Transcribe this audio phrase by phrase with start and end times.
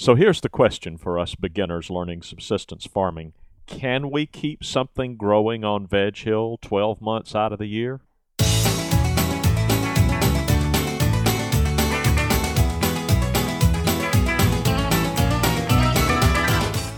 [0.00, 3.34] So here's the question for us beginners learning subsistence farming.
[3.66, 8.00] Can we keep something growing on Veg Hill 12 months out of the year?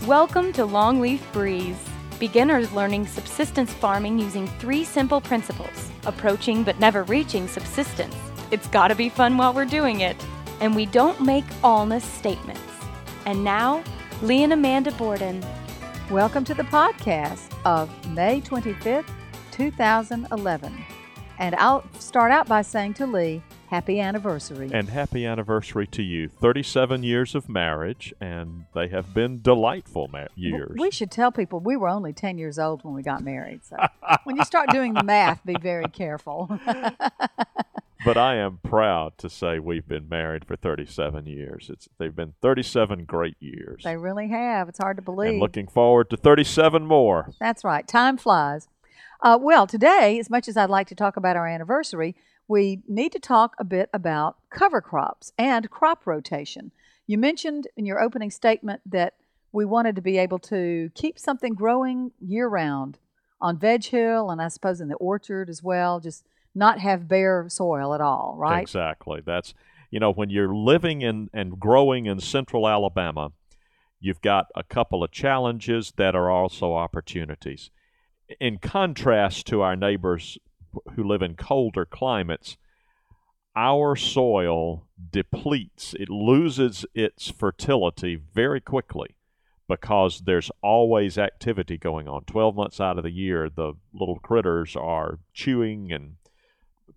[0.07, 1.75] Welcome to Longleaf Breeze.
[2.21, 8.15] Beginners learning subsistence farming using three simple principles approaching but never reaching subsistence.
[8.49, 10.15] It's gotta be fun while we're doing it.
[10.61, 12.72] And we don't make allness statements.
[13.25, 13.83] And now,
[14.21, 15.43] Lee and Amanda Borden.
[16.11, 19.09] Welcome to the podcast of May 25th,
[19.51, 20.85] 2011.
[21.39, 24.69] And I'll start out by saying to Lee, happy anniversary.
[24.73, 26.27] And happy anniversary to you.
[26.27, 30.75] 37 years of marriage, and they have been delightful ma- years.
[30.77, 33.61] We should tell people we were only 10 years old when we got married.
[33.63, 33.77] So
[34.25, 36.59] when you start doing the math, be very careful.
[38.05, 41.69] but I am proud to say we've been married for 37 years.
[41.71, 43.83] It's they've been 37 great years.
[43.83, 44.69] They really have.
[44.69, 45.31] It's hard to believe.
[45.31, 47.31] And looking forward to 37 more.
[47.39, 47.87] That's right.
[47.87, 48.67] Time flies.
[49.21, 52.15] Uh, well, today, as much as I'd like to talk about our anniversary,
[52.47, 56.71] we need to talk a bit about cover crops and crop rotation.
[57.07, 59.13] You mentioned in your opening statement that
[59.51, 62.97] we wanted to be able to keep something growing year round
[63.39, 66.25] on Veg Hill and I suppose in the orchard as well, just
[66.55, 68.61] not have bare soil at all, right?
[68.61, 69.21] Exactly.
[69.25, 69.53] That's
[69.89, 73.31] you know when you're living in and growing in central Alabama,
[73.99, 77.69] you've got a couple of challenges that are also opportunities.
[78.39, 80.37] In contrast to our neighbors
[80.95, 82.57] who live in colder climates,
[83.55, 85.93] our soil depletes.
[85.99, 89.15] It loses its fertility very quickly
[89.67, 92.23] because there's always activity going on.
[92.25, 96.15] 12 months out of the year, the little critters are chewing and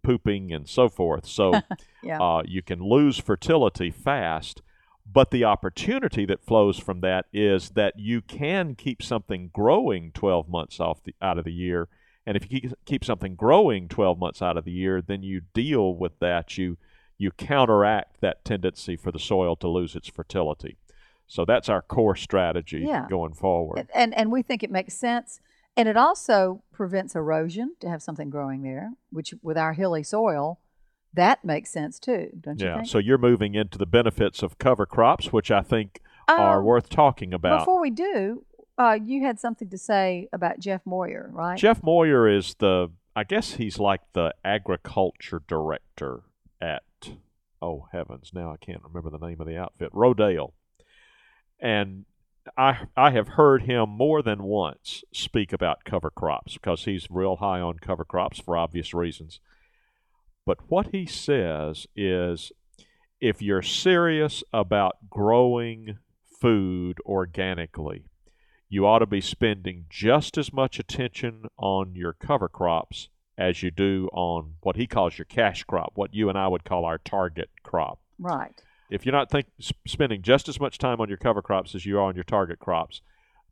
[0.07, 1.27] pooping and so forth.
[1.27, 1.53] So
[2.03, 2.23] yeah.
[2.23, 4.63] uh, you can lose fertility fast.
[5.11, 10.49] But the opportunity that flows from that is that you can keep something growing 12
[10.49, 11.89] months off the, out of the year.
[12.25, 15.43] And if you keep, keep something growing 12 months out of the year, then you
[15.55, 16.59] deal with that.
[16.59, 16.77] You,
[17.19, 20.77] you counteract that tendency for the soil to lose its fertility.
[21.29, 23.07] So that's our core strategy yeah.
[23.09, 23.89] going forward.
[23.95, 25.41] And, and we think it makes sense.
[25.77, 30.61] And it also prevents erosion to have something growing there, which with our hilly soil,
[31.13, 32.89] that makes sense too, don't you yeah, think?
[32.89, 36.89] so you're moving into the benefits of cover crops, which I think um, are worth
[36.89, 37.61] talking about.
[37.61, 38.45] Before we do,
[38.79, 41.59] uh, you had something to say about Jeff Moyer, right?
[41.59, 46.23] Jeff Moyer is the, I guess he's like the agriculture director
[46.61, 46.83] at,
[47.63, 50.53] oh heavens, now I can't remember the name of the outfit, Rodale.
[51.61, 52.05] And
[52.57, 57.37] I I have heard him more than once speak about cover crops because he's real
[57.37, 59.41] high on cover crops for obvious reasons.
[60.45, 62.53] But what he says is
[63.21, 65.99] if you're serious about growing
[66.41, 68.05] food organically,
[68.69, 73.09] you ought to be spending just as much attention on your cover crops
[73.39, 76.65] as you do on what he calls your cash crop, what you and I would
[76.65, 77.99] call our target crop.
[78.19, 79.47] Right if you're not think,
[79.87, 82.59] spending just as much time on your cover crops as you are on your target
[82.59, 83.01] crops,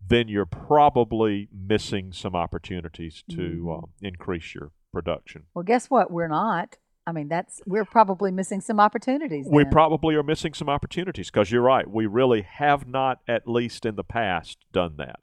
[0.06, 3.70] then you're probably missing some opportunities to mm-hmm.
[3.70, 5.44] uh, increase your production.
[5.54, 6.10] Well, guess what?
[6.10, 6.76] We're not.
[7.06, 9.44] I mean, that's we're probably missing some opportunities.
[9.44, 9.54] Then.
[9.54, 11.88] We probably are missing some opportunities because you're right.
[11.88, 15.20] We really have not, at least in the past, done that.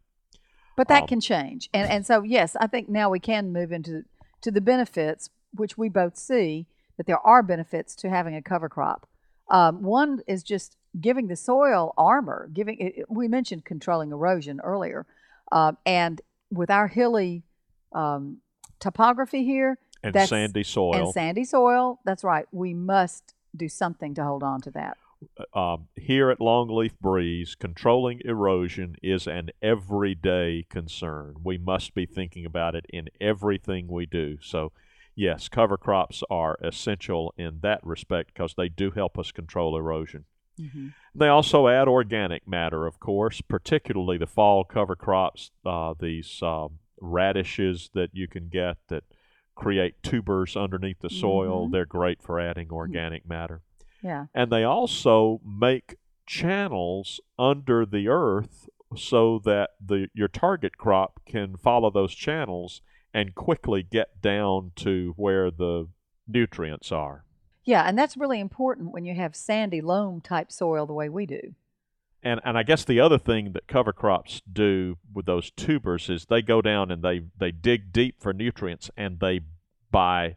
[0.78, 3.72] But that um, can change, and and so yes, I think now we can move
[3.72, 4.04] into
[4.42, 6.68] to the benefits, which we both see
[6.98, 9.08] that there are benefits to having a cover crop.
[9.52, 12.50] Um, one is just giving the soil armor.
[12.52, 15.06] Giving it, we mentioned controlling erosion earlier,
[15.52, 17.44] uh, and with our hilly
[17.92, 18.38] um,
[18.80, 22.46] topography here and sandy soil and sandy soil, that's right.
[22.52, 24.98] We must do something to hold on to that.
[25.54, 31.36] Uh, um, here at Longleaf Breeze, controlling erosion is an everyday concern.
[31.44, 34.38] We must be thinking about it in everything we do.
[34.42, 34.72] So
[35.16, 40.26] yes, cover crops are essential in that respect because they do help us control erosion.
[40.60, 40.88] Mm-hmm.
[41.16, 46.68] They also add organic matter, of course, particularly the fall cover crops, uh, these uh,
[47.00, 49.04] radishes that you can get that
[49.56, 51.64] create tubers underneath the soil.
[51.64, 51.72] Mm-hmm.
[51.72, 52.74] They're great for adding mm.
[52.74, 53.62] organic matter.
[54.02, 54.26] Yeah.
[54.34, 61.56] And they also make channels under the earth so that the your target crop can
[61.58, 62.82] follow those channels
[63.14, 65.88] and quickly get down to where the
[66.28, 67.26] nutrients are.
[67.64, 71.26] Yeah, and that's really important when you have sandy loam type soil the way we
[71.26, 71.56] do.
[72.24, 76.26] And and I guess the other thing that cover crops do with those tubers is
[76.26, 79.42] they go down and they, they dig deep for nutrients and they
[79.90, 80.36] by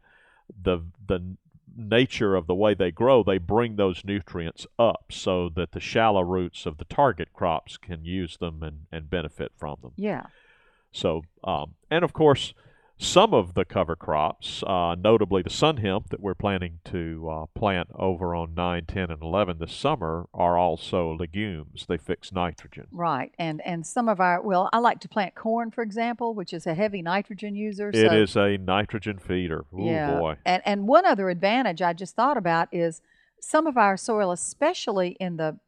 [0.62, 1.36] the the
[1.76, 6.22] nature of the way they grow, they bring those nutrients up so that the shallow
[6.22, 9.92] roots of the target crops can use them and, and benefit from them.
[9.96, 10.26] Yeah.
[10.92, 12.54] So, um, and of course,
[12.96, 17.46] some of the cover crops, uh, notably the sun hemp that we're planning to uh,
[17.58, 21.86] plant over on 9, 10, and 11 this summer, are also legumes.
[21.88, 22.86] They fix nitrogen.
[22.92, 23.32] Right.
[23.38, 26.66] And and some of our well, I like to plant corn, for example, which is
[26.66, 27.90] a heavy nitrogen user.
[27.92, 29.64] It so, is a nitrogen feeder.
[29.74, 30.18] Ooh, yeah.
[30.18, 30.36] boy.
[30.44, 33.02] And and one other advantage I just thought about is
[33.40, 35.58] some of our soil, especially in the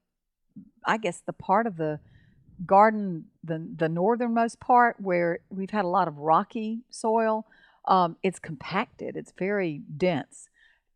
[0.84, 1.98] I guess the part of the
[2.64, 7.46] garden, the the northernmost part where we've had a lot of rocky soil,
[7.86, 9.16] um, it's compacted.
[9.16, 10.48] It's very dense.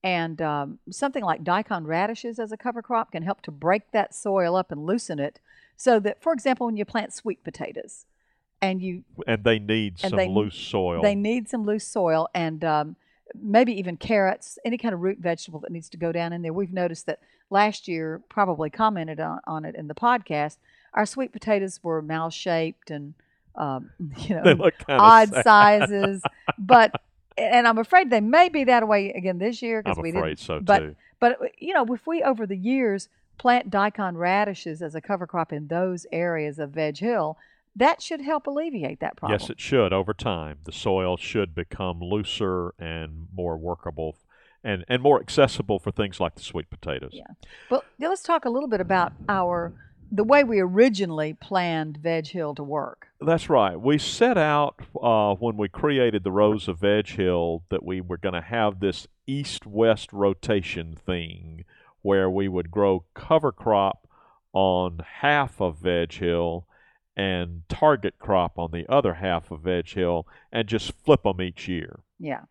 [0.02, 4.14] And um, something like daikon radishes as a cover crop can help to break that
[4.14, 5.40] soil up and loosen it
[5.76, 8.06] so that, for example, when you plant sweet potatoes
[8.62, 11.02] and you And they need And some they- loose soil.
[11.02, 12.96] they need some loose soil and um,
[13.38, 16.52] maybe even carrots, any kind of root vegetable that needs to go down in there.
[16.54, 17.20] We've noticed that
[17.50, 20.56] last year, probably commented on, on it in the podcast,
[20.94, 23.14] our sweet potatoes were mouse shaped and,
[23.54, 26.22] um, you know, they look kind of odd sizes.
[26.58, 27.00] But,
[27.36, 30.38] and I'm afraid they may be that way again this year because I'm we didn't.
[30.38, 30.96] so but- too.
[31.18, 35.52] But, you know, if we over the years plant daikon radishes as a cover crop
[35.52, 37.36] in those areas of Veg Hill,
[37.76, 39.38] that should help alleviate that problem.
[39.38, 40.58] Yes, it should over time.
[40.64, 44.16] The soil should become looser and more workable
[44.62, 47.12] and, and more accessible for things like the sweet potatoes.
[47.12, 47.24] Yeah.
[47.70, 49.72] Well, let's talk a little bit about our
[50.10, 53.08] the way we originally planned Veg Hill to work.
[53.20, 53.80] That's right.
[53.80, 58.16] We set out uh, when we created the Rows of Veg Hill that we were
[58.16, 61.64] going to have this east west rotation thing
[62.02, 64.08] where we would grow cover crop
[64.52, 66.66] on half of Veg Hill
[67.16, 71.68] and target crop on the other half of Veg Hill and just flip them each
[71.68, 72.00] year.
[72.18, 72.42] Yeah.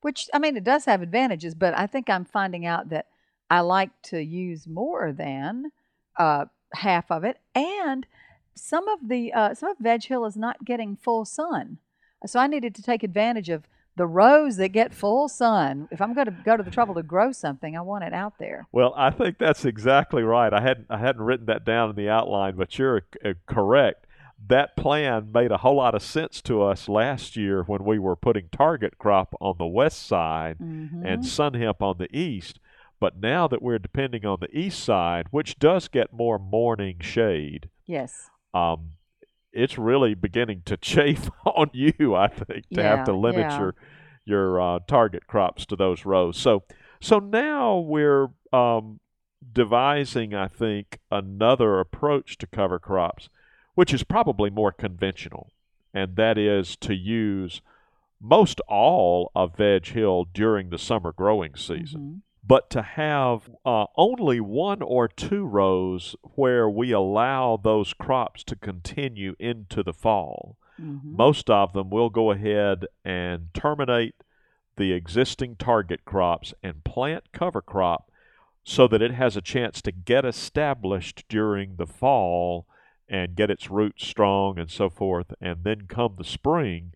[0.00, 3.06] Which I mean it does have advantages, but I think I'm finding out that
[3.50, 5.70] I like to use more than
[6.18, 8.06] uh, half of it, and
[8.54, 11.78] some of the uh, some of Veg Hill is not getting full sun,
[12.26, 13.64] so I needed to take advantage of
[13.96, 15.88] the rows that get full sun.
[15.90, 18.34] If I'm going to go to the trouble to grow something, I want it out
[18.38, 18.66] there.
[18.70, 20.52] Well, I think that's exactly right.
[20.52, 24.06] I hadn't I hadn't written that down in the outline, but you're uh, correct.
[24.48, 28.16] That plan made a whole lot of sense to us last year when we were
[28.16, 31.02] putting target crop on the west side Mhm.
[31.04, 32.60] and sun hemp on the east.
[32.98, 37.68] But now that we're depending on the east side, which does get more morning shade,
[37.84, 38.92] yes, um,
[39.52, 42.14] it's really beginning to chafe on you.
[42.14, 43.58] I think to have to limit yeah.
[43.58, 43.74] your
[44.24, 46.38] your uh, target crops to those rows.
[46.38, 46.64] So
[47.00, 49.00] so now we're um,
[49.52, 53.28] devising, I think, another approach to cover crops,
[53.74, 55.52] which is probably more conventional,
[55.92, 57.60] and that is to use
[58.20, 62.22] most all of Veg Hill during the summer growing season Mhm.
[62.46, 68.54] But to have uh, only one or two rows where we allow those crops to
[68.56, 70.56] continue into the fall.
[70.80, 71.16] Mhm.
[71.16, 74.14] Most of them will go ahead and terminate
[74.76, 78.10] the existing target crops and plant cover crop
[78.62, 82.66] so that it has a chance to get established during the fall
[83.08, 85.32] and get its roots strong and so forth.
[85.40, 86.92] And then come the spring,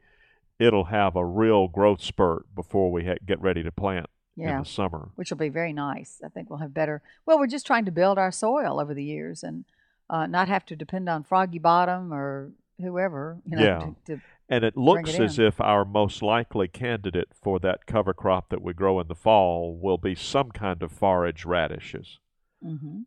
[0.58, 4.10] it'll have a real growth spurt before we ha- get ready to plant
[4.40, 4.60] in yeah.
[4.60, 5.10] the summer.
[5.16, 6.20] which will be very nice.
[6.24, 7.02] I think we'll have better.
[7.26, 9.64] Well, we're just trying to build our soil over the years and
[10.08, 12.50] uh, not have to depend on Froggy Bottom or
[12.80, 13.38] whoever.
[13.46, 13.78] You know, Yeah.
[13.78, 18.12] to, to, And it looks it as if our most likely candidate for that cover
[18.12, 22.18] crop that we grow in the fall will be some kind of forage radishes.
[22.64, 23.00] Mm-hmm.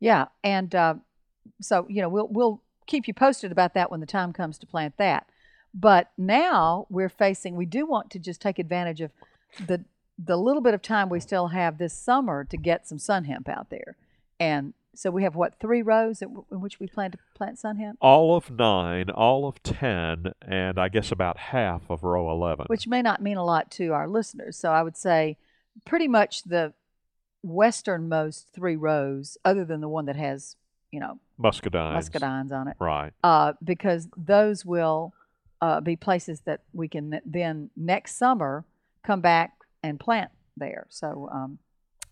[0.00, 0.94] Yeah, and uh,
[1.60, 4.66] so you know we'll we'll keep you posted about that when the time comes to
[4.66, 5.28] plant that.
[5.74, 7.56] But now we're facing.
[7.56, 9.10] We do want to just take advantage of
[9.66, 9.84] the
[10.18, 13.48] the little bit of time we still have this summer to get some sun hemp
[13.48, 13.96] out there,
[14.38, 17.76] and so we have what three rows in, in which we plan to plant sun
[17.76, 17.96] hemp.
[18.00, 22.66] All of nine, all of ten, and I guess about half of row 11.
[22.68, 24.58] which may not mean a lot to our listeners.
[24.58, 25.38] So I would say
[25.86, 26.74] pretty much the
[27.42, 30.56] westernmost three rows, other than the one that has,
[30.90, 31.96] you know, muscadines.
[31.96, 33.12] muscadines on it, Right.
[33.24, 35.12] uh, because those will
[35.60, 38.64] uh, be places that we can then next summer
[39.02, 40.86] come back and plant there.
[40.90, 41.58] So um,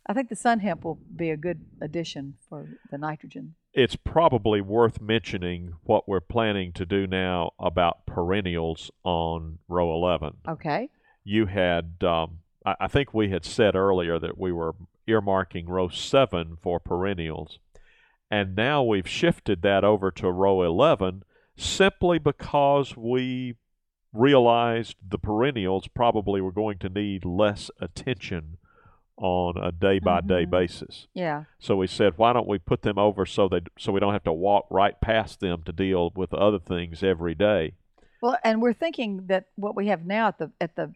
[0.06, 3.54] I think the sun hemp will be a good addition for the nitrogen.
[3.72, 10.38] It's probably worth mentioning what we're planning to do now about perennials on row 11.
[10.48, 10.88] Okay.
[11.24, 14.74] you had um, I, I think we had said earlier that we were
[15.08, 17.58] earmarking row seven for perennials
[18.30, 21.24] and now we've shifted that over to row 11
[21.56, 23.54] simply because we
[24.12, 28.58] realized the perennials probably were going to need less attention
[29.16, 31.06] on a day by day basis.
[31.14, 31.44] Yeah.
[31.58, 34.24] So we said, why don't we put them over so they so we don't have
[34.24, 37.74] to walk right past them to deal with other things every day.
[38.22, 40.94] Well, and we're thinking that what we have now at the at the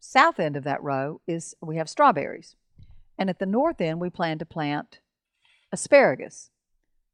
[0.00, 2.56] south end of that row is we have strawberries,
[3.18, 5.00] and at the north end we plan to plant
[5.70, 6.50] asparagus.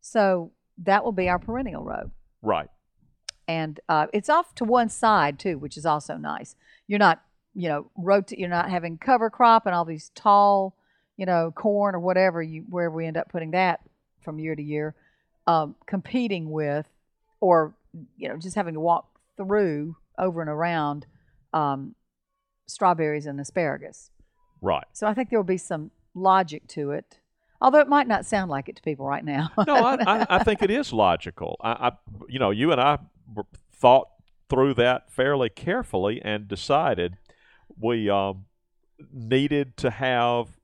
[0.00, 2.68] So that will be our perennial row, Right.
[3.48, 6.54] And uh, it's off to one side too, which is also nice.
[6.86, 7.22] You're not,
[7.54, 7.90] you know.
[8.30, 10.76] You're not having cover crop and all these tall,
[11.16, 13.80] you know, corn or whatever you where we end up putting that
[14.22, 14.94] from year to year,
[15.46, 16.86] um, competing with,
[17.40, 17.74] or
[18.16, 21.06] you know, just having to walk through over and around
[21.54, 21.94] um,
[22.66, 24.10] strawberries and asparagus.
[24.60, 24.84] Right.
[24.92, 27.18] So I think there will be some logic to it,
[27.62, 29.50] although it might not sound like it to people right now.
[29.66, 31.56] No, I, I, I think it is logical.
[31.62, 31.92] I, I,
[32.28, 32.98] you know, you and I
[33.72, 34.08] thought
[34.48, 37.16] through that fairly carefully and decided
[37.78, 38.46] we um,
[39.12, 40.56] needed to have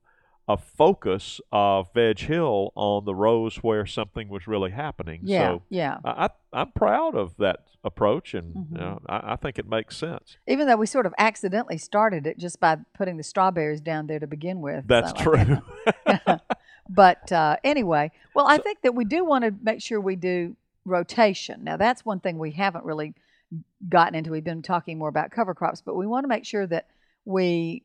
[0.47, 5.21] a focus of Veg Hill on the rows where something was really happening.
[5.23, 5.97] yeah, So yeah.
[6.05, 8.71] I, I'm proud of that approach, and Mhm.
[8.73, 10.37] you know, I, I think it makes sense.
[10.47, 14.19] Even though we sort of accidentally started it just by putting the strawberries down there
[14.19, 14.87] to begin with.
[14.87, 16.37] That's so I- true.
[16.89, 20.55] but uh, anyway, well, I think that we do want to make sure we do
[20.85, 21.63] rotation.
[21.63, 23.13] Now, that's one thing we haven't really
[23.87, 24.31] gotten into.
[24.31, 26.87] We've been talking more about cover crops, but we want to make sure that
[27.25, 27.83] we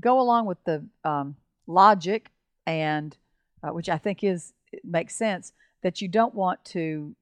[0.00, 2.30] go along with the um, logic
[2.66, 3.16] and
[3.62, 7.14] uh, which I think is makes sense that you don't want to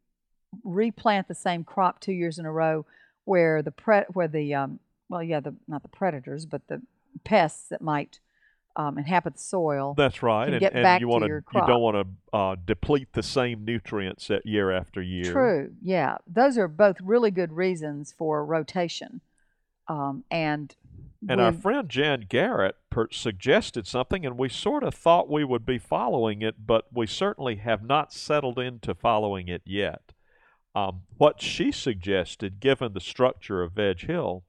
[0.64, 2.86] replant the same crop two years in a row
[3.24, 6.80] where the pre- where the um, well yeah the not the predators but the
[7.24, 8.18] pests that might
[8.76, 11.66] um, inhabit the soil That's right, and, get and back you to want your you
[11.66, 15.32] don't want to uh, deplete the same nutrients at year after year.
[15.32, 15.72] True.
[15.82, 19.20] Yeah, those are both really good reasons for rotation.
[19.88, 20.74] Um, and
[21.28, 25.66] And our friend Jan Garrett per- suggested something, and we sort of thought we would
[25.66, 30.12] be following it, but we certainly have not settled into following it yet.
[30.74, 34.44] Um, what she suggested, given the structure of Veg Hill,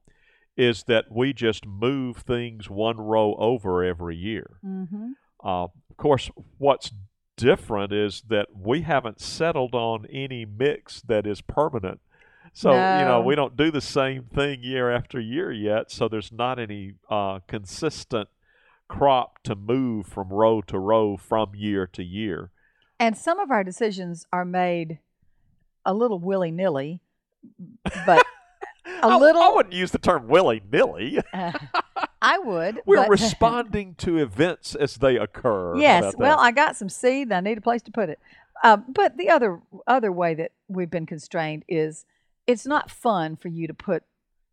[0.56, 4.58] is that we just move things one row over every year.
[4.64, 5.14] Mhm.
[5.44, 6.92] Uh, of course, what's
[7.36, 12.00] different is that we haven't settled on any mix that is permanent.
[12.52, 15.90] So, you know, we don't do the same thing year after year yet.
[15.90, 18.28] So there's not any uh, consistent
[18.86, 22.50] crop to move from row to row from year to year.
[23.00, 25.00] and some of our decisions are made
[25.84, 27.00] a little willy nilly,
[28.06, 28.24] but
[29.04, 29.42] a I- little.
[29.42, 31.20] I wouldn't use the term willy nilly.
[31.32, 31.52] uh,
[32.22, 32.80] I would.
[32.86, 35.76] We're but- responding to events as they occur.
[35.76, 36.14] Yes.
[36.16, 36.38] Well?
[36.38, 37.28] I got some seed.
[37.28, 38.18] and I need a place to put it.
[38.62, 42.06] Um, but the other other way that we've been constrained is
[42.46, 44.04] it's not fun for you to put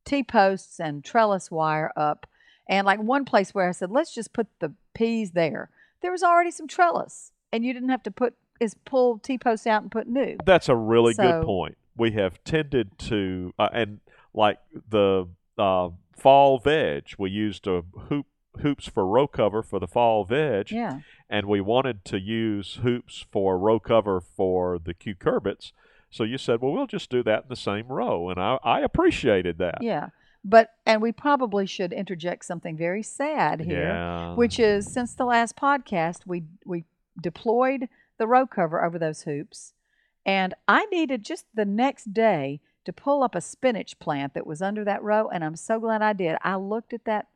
[0.05, 2.27] T posts and trellis wire up.
[2.67, 5.69] And like one place where I said, let's just put the peas there.
[6.01, 9.67] There was already some trellis, and you didn't have to put is pull T posts
[9.67, 10.37] out and put new.
[10.45, 11.77] That's a really So- good point.
[11.97, 13.99] We have tended to, uh, and
[14.33, 14.59] like
[14.89, 18.25] the uh, fall veg, we used a hoop
[18.61, 20.99] hoops for row cover for the fall veg, Yeah.
[21.29, 25.71] and we wanted to use hoops for row cover for the cucurbits.
[26.09, 28.81] So you said, well, we'll just do that in the same row, and I, I
[28.81, 29.77] appreciated that.
[29.81, 30.09] Yeah.
[30.43, 33.83] But and we probably should interject something very sad here.
[33.83, 34.33] Yeah.
[34.35, 36.83] which is since the last podcast we we
[37.21, 39.73] deployed the row cover over those hoops
[40.25, 44.61] and i needed just the next day to pull up a spinach plant that was
[44.61, 47.27] under that row and i'm so glad i did i looked at that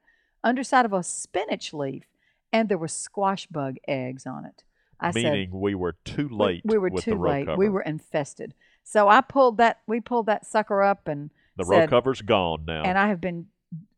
[0.43, 2.03] underside of a spinach leaf
[2.51, 4.63] and there were squash bug eggs on it
[4.99, 6.61] i meaning said we were too late.
[6.65, 7.57] we were with too the row late Cover.
[7.57, 7.87] we were too late.
[7.87, 11.87] We were infested so i pulled that we pulled that sucker up and the row
[11.87, 12.83] cover's gone now.
[12.83, 13.47] and i have been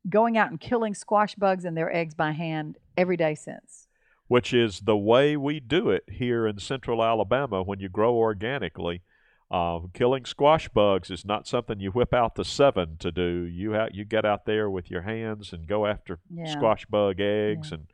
[0.09, 3.87] going out and killing squash bugs and their eggs by hand every day since
[4.27, 9.01] which is the way we do it here in central Alabama when you grow organically.
[9.49, 13.43] Uh, killing squash bugs is not something you whip out the Sevin to do.
[13.45, 16.45] You ha- you get out there with your hands and go after Yeah.
[16.47, 17.75] squash bug eggs Yeah.
[17.75, 17.87] and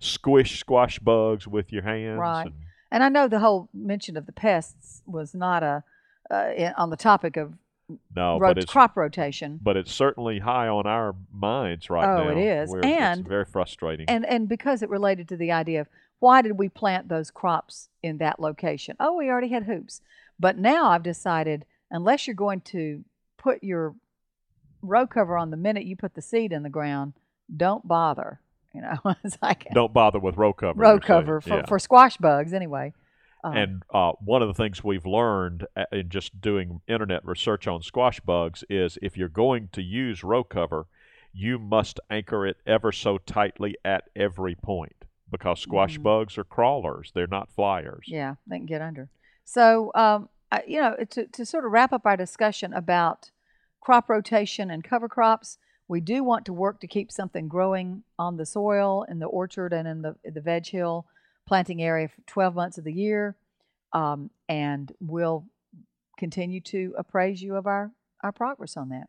[0.00, 2.18] squish squash bugs with your hands.
[2.18, 2.46] Right.
[2.46, 2.54] and-
[2.90, 5.82] And I know the whole mention of the pests was not a
[6.30, 7.54] uh, in- on the topic of
[8.14, 12.30] no, ro- but crop rotation, but it's certainly high on our minds right Oh, now.
[12.30, 12.74] it is.
[12.82, 14.06] And- very frustrating.
[14.10, 15.88] and and because it related to the idea of
[16.18, 18.94] why did we plant those crops in that location?
[19.00, 20.02] Oh, we already had hoops,
[20.38, 23.04] but now I've decided unless you're going to
[23.38, 23.94] put your
[24.82, 27.14] row cover on the minute you put the seed in the ground,
[27.54, 28.40] don't bother.
[28.74, 30.78] You know, it's like Don't bother with row cover.
[30.78, 31.66] row cover for, Yeah.
[31.66, 32.92] for squash bugs anyway.
[33.44, 37.82] Um, And uh, one of the things we've learned in just doing internet research on
[37.82, 40.86] squash bugs is if you're going to use row cover,
[41.32, 46.02] you must anchor it ever so tightly at every point because squash Mhm.
[46.02, 48.04] bugs are crawlers; they're not flyers.
[48.08, 49.08] Yeah, they can get under.
[49.48, 53.30] So, um, I, you know, to, to sort of wrap up our discussion about
[53.80, 55.56] crop rotation and cover crops,
[55.88, 59.72] we do want to work to keep something growing on the soil, in the orchard,
[59.72, 61.06] and in the the veg hill
[61.46, 63.36] planting area for 12 months of the year,
[63.94, 65.46] um, and we'll
[66.18, 67.90] continue to appraise you of our
[68.22, 69.08] our progress on that.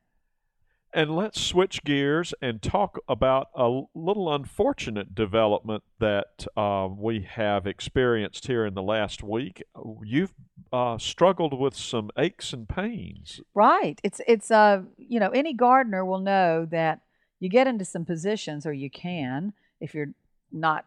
[0.91, 7.67] And let's switch gears and talk about a little unfortunate development that uh, we have
[7.67, 9.61] experienced here in the last week.
[10.03, 10.33] You've
[10.73, 13.39] uh, struggled with some aches and pains.
[13.53, 13.99] Right.
[14.03, 17.01] It's it's uh you know any gardener will know that
[17.39, 20.13] you get into some positions or you can if you're
[20.51, 20.85] not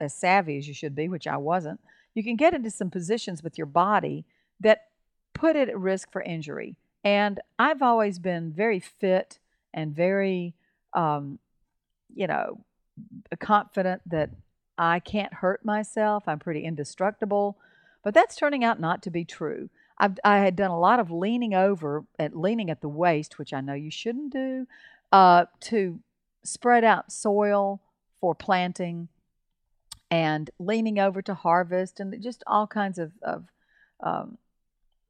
[0.00, 1.80] as savvy as you should be, which I wasn't.
[2.14, 4.24] You can get into some positions with your body
[4.60, 4.88] that
[5.34, 6.76] put it at risk for injury.
[7.06, 9.38] And I've always been very fit
[9.72, 10.54] and very
[10.92, 11.38] um
[12.12, 12.64] you know
[13.38, 14.30] confident that
[14.76, 16.24] I can't hurt myself.
[16.26, 17.58] I'm pretty indestructible.
[18.02, 19.70] But that's turning out not to be true.
[19.98, 23.52] I've, I had done a lot of leaning over at leaning at the waist, which
[23.52, 24.66] I know you shouldn't do,
[25.12, 26.00] uh, to
[26.42, 27.80] spread out soil
[28.20, 29.08] for planting,
[30.10, 33.44] and leaning over to harvest, and just all kinds of, of
[34.00, 34.38] um,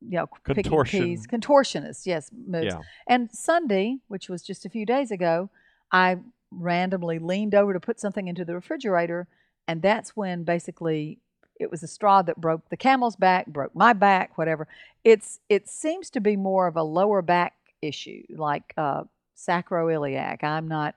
[0.09, 1.05] you know, picking Contortion.
[1.05, 2.67] peas, contortionists, yes, moves.
[2.67, 2.81] Yeah.
[3.09, 5.51] And Sunday, which was just a few days ago,
[5.93, 6.19] I
[6.51, 9.29] randomly leaned over to put something into the refrigerator,
[9.67, 11.19] and that's when basically
[11.59, 14.69] it was a straw that broke the camel's back, broke my back, whatever.
[15.05, 19.05] It's it seems to be more of a lower back issue, like uh,
[19.37, 20.43] sacroiliac.
[20.43, 20.95] I'm not,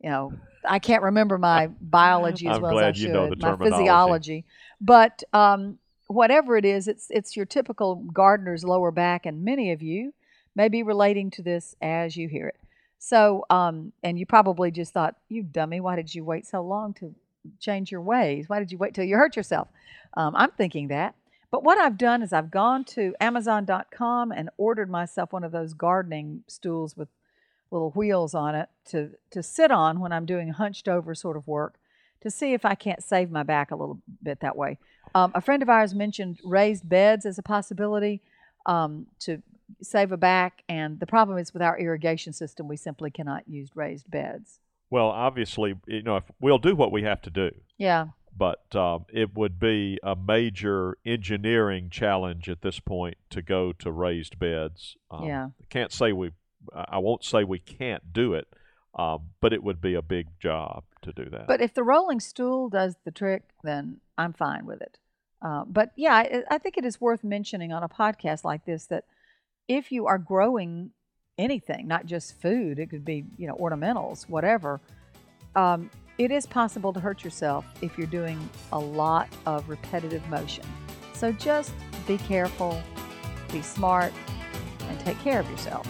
[0.00, 0.32] you know,
[0.68, 3.56] I can't remember my biology as I'm well as I you should, know the my
[3.56, 4.44] physiology.
[4.80, 5.78] But um,
[6.12, 10.14] whatever it is, it's it's your typical gardener's lower back, and many of you
[10.54, 12.56] may be relating to this as you hear it.
[12.98, 16.94] So, um, and you probably just thought, you dummy, why did you wait so long
[16.94, 17.14] to
[17.58, 18.48] change your ways?
[18.48, 19.68] Why did you wait till you hurt yourself?
[20.16, 21.16] Um, I'm thinking that.
[21.50, 25.74] But what I've done is I've gone to Amazon.com and ordered myself one of those
[25.74, 27.08] gardening stools with
[27.70, 31.48] little wheels on it to, to sit on when I'm doing hunched over sort of
[31.48, 31.78] work
[32.20, 34.78] to see if I can't save my back a little bit that way.
[35.14, 38.20] Um, a friend of ours mentioned raised beds as a possibility
[38.66, 39.42] um, to
[39.80, 43.70] save a back, and the problem is with our irrigation system, we simply cannot use
[43.74, 44.58] raised beds.
[44.90, 49.06] Well, obviously, you know, if we'll do what we have to do, Yeah, but um,
[49.12, 54.96] it would be a major engineering challenge at this point to go to raised beds.
[55.10, 55.48] Um, Yeah.
[55.70, 56.32] Can't say we,
[56.74, 58.46] I won't say we can't do it,
[58.94, 61.46] um, but it would be a big job to do that.
[61.46, 64.98] but if the rolling stool does the trick, then I'm fine with it.
[65.40, 68.86] Uh, but yeah, I, I think it is worth mentioning on a podcast like this
[68.86, 69.04] that
[69.68, 70.90] if you are growing
[71.38, 74.80] anything, not just food, it could be you know ornamentals, whatever.
[75.56, 80.64] Um, it is possible to hurt yourself if you're doing a lot of repetitive motion.
[81.14, 81.72] So just
[82.06, 82.80] be careful,
[83.50, 84.12] be smart,
[84.88, 85.86] and take care of yourself.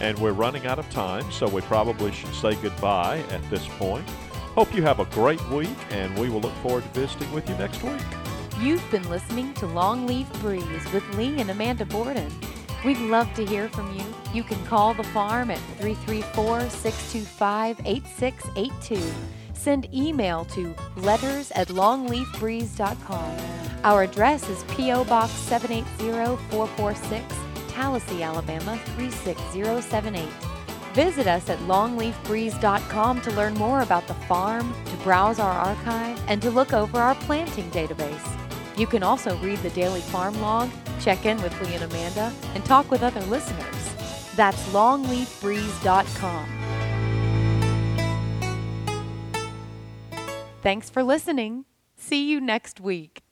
[0.00, 4.08] And we're running out of time, so we probably should say goodbye at this point.
[4.54, 7.56] Hope you have a great week, and we will look forward to visiting with you
[7.56, 8.00] next week.
[8.60, 12.30] You've been listening to Longleaf Breeze with Lee and Amanda Borden.
[12.84, 14.04] We'd love to hear from you.
[14.32, 19.12] You can call the farm at 334 625 8682.
[19.52, 23.36] Send email to letters at longleafbreeze.com.
[23.84, 25.04] Our address is P.O.
[25.04, 27.34] Box 780446,
[27.80, 30.28] Tallassee, Alabama 36078.
[30.92, 36.42] Visit us at longleafbreeze.com to learn more about the farm, to browse our archive, and
[36.42, 38.36] to look over our planting database.
[38.76, 40.68] You can also read the daily farm log,
[41.00, 43.94] check in with Lee and Amanda, and talk with other listeners.
[44.36, 46.46] That's longleafbreeze.com.
[50.62, 51.64] Thanks for listening.
[51.96, 53.22] See you next week.